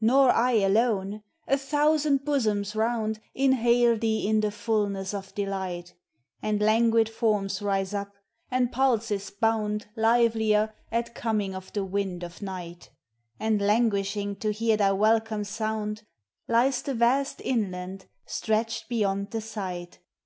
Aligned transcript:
Nor 0.00 0.30
I 0.30 0.52
alone,— 0.52 1.22
a 1.46 1.58
thousand 1.58 2.24
bosoms 2.24 2.74
round 2.74 3.20
Inhale 3.34 3.98
thee 3.98 4.26
in 4.26 4.40
the 4.40 4.50
fulness 4.50 5.12
of 5.12 5.34
delight; 5.34 5.92
And 6.40 6.58
languid 6.62 7.10
forms 7.10 7.60
rise 7.60 7.92
up, 7.92 8.14
and 8.50 8.72
pulses 8.72 9.28
bound 9.30 9.86
Livelier, 9.94 10.72
at 10.90 11.14
coming 11.14 11.54
of 11.54 11.70
the 11.74 11.84
wind 11.84 12.22
of 12.22 12.40
night; 12.40 12.88
And 13.38 13.60
languishing 13.60 14.36
to 14.36 14.52
hear 14.52 14.78
thy 14.78 14.92
welcome 14.92 15.44
sound, 15.44 16.02
Lies 16.48 16.80
the 16.80 16.94
vast 16.94 17.42
inland, 17.44 18.06
stretched 18.24 18.88
beyond 18.88 19.32
the 19.32 19.46
Bight. 19.54 19.98